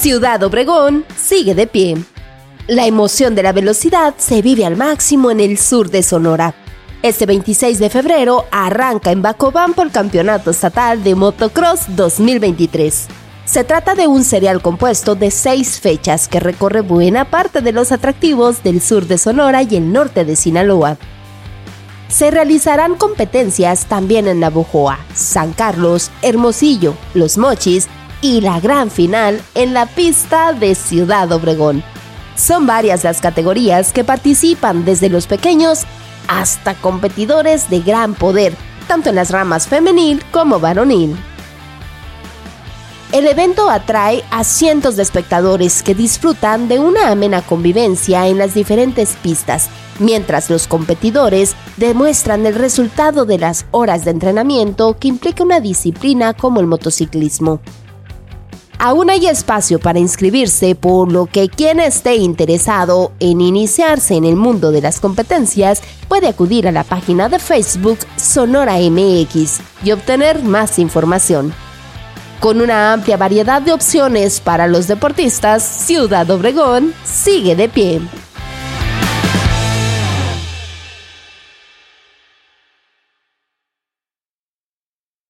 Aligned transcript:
Ciudad 0.00 0.42
Obregón 0.42 1.06
sigue 1.16 1.54
de 1.54 1.66
pie. 1.66 1.96
La 2.68 2.86
emoción 2.86 3.34
de 3.34 3.42
la 3.42 3.52
velocidad 3.52 4.14
se 4.18 4.42
vive 4.42 4.66
al 4.66 4.76
máximo 4.76 5.30
en 5.30 5.40
el 5.40 5.56
sur 5.56 5.90
de 5.90 6.02
Sonora. 6.02 6.54
Este 7.02 7.24
26 7.24 7.78
de 7.78 7.88
febrero 7.88 8.44
arranca 8.50 9.10
en 9.10 9.22
Bacobampo 9.22 9.82
el 9.82 9.90
Campeonato 9.90 10.50
Estatal 10.50 11.02
de 11.02 11.14
Motocross 11.14 11.96
2023. 11.96 13.06
Se 13.46 13.64
trata 13.64 13.94
de 13.94 14.06
un 14.06 14.22
serial 14.22 14.60
compuesto 14.60 15.14
de 15.14 15.30
seis 15.30 15.80
fechas 15.80 16.28
que 16.28 16.40
recorre 16.40 16.82
buena 16.82 17.24
parte 17.24 17.62
de 17.62 17.72
los 17.72 17.90
atractivos 17.90 18.62
del 18.62 18.82
sur 18.82 19.06
de 19.06 19.16
Sonora 19.16 19.62
y 19.62 19.76
el 19.76 19.92
norte 19.92 20.26
de 20.26 20.36
Sinaloa. 20.36 20.98
Se 22.08 22.30
realizarán 22.30 22.96
competencias 22.96 23.86
también 23.86 24.28
en 24.28 24.40
Navojoa, 24.40 24.98
San 25.14 25.54
Carlos, 25.54 26.10
Hermosillo, 26.22 26.94
Los 27.14 27.38
Mochis 27.38 27.88
y 28.20 28.40
la 28.40 28.60
gran 28.60 28.90
final 28.90 29.40
en 29.54 29.74
la 29.74 29.86
pista 29.86 30.52
de 30.52 30.74
Ciudad 30.74 31.30
Obregón. 31.32 31.82
Son 32.36 32.66
varias 32.66 33.04
las 33.04 33.20
categorías 33.20 33.92
que 33.92 34.04
participan 34.04 34.84
desde 34.84 35.08
los 35.08 35.26
pequeños 35.26 35.84
hasta 36.28 36.74
competidores 36.74 37.70
de 37.70 37.80
gran 37.80 38.14
poder, 38.14 38.54
tanto 38.88 39.10
en 39.10 39.16
las 39.16 39.30
ramas 39.30 39.66
femenil 39.68 40.22
como 40.32 40.60
varonil. 40.60 41.16
El 43.12 43.28
evento 43.28 43.70
atrae 43.70 44.24
a 44.30 44.42
cientos 44.42 44.96
de 44.96 45.02
espectadores 45.02 45.82
que 45.82 45.94
disfrutan 45.94 46.68
de 46.68 46.80
una 46.80 47.10
amena 47.10 47.40
convivencia 47.40 48.26
en 48.26 48.36
las 48.36 48.52
diferentes 48.52 49.16
pistas, 49.22 49.68
mientras 50.00 50.50
los 50.50 50.66
competidores 50.66 51.54
demuestran 51.76 52.44
el 52.46 52.56
resultado 52.56 53.24
de 53.24 53.38
las 53.38 53.64
horas 53.70 54.04
de 54.04 54.10
entrenamiento 54.10 54.96
que 54.98 55.08
implica 55.08 55.44
una 55.44 55.60
disciplina 55.60 56.34
como 56.34 56.60
el 56.60 56.66
motociclismo. 56.66 57.60
Aún 58.78 59.08
hay 59.08 59.26
espacio 59.26 59.78
para 59.78 59.98
inscribirse, 59.98 60.74
por 60.74 61.10
lo 61.10 61.26
que 61.26 61.48
quien 61.48 61.80
esté 61.80 62.16
interesado 62.16 63.12
en 63.20 63.40
iniciarse 63.40 64.14
en 64.14 64.24
el 64.24 64.36
mundo 64.36 64.70
de 64.70 64.82
las 64.82 65.00
competencias 65.00 65.82
puede 66.08 66.28
acudir 66.28 66.68
a 66.68 66.72
la 66.72 66.84
página 66.84 67.28
de 67.28 67.38
Facebook 67.38 67.98
Sonora 68.16 68.76
MX 68.78 69.60
y 69.82 69.92
obtener 69.92 70.42
más 70.42 70.78
información. 70.78 71.54
Con 72.40 72.60
una 72.60 72.92
amplia 72.92 73.16
variedad 73.16 73.62
de 73.62 73.72
opciones 73.72 74.40
para 74.40 74.66
los 74.66 74.86
deportistas, 74.88 75.62
Ciudad 75.62 76.30
Obregón 76.30 76.92
sigue 77.02 77.56
de 77.56 77.70
pie. 77.70 78.02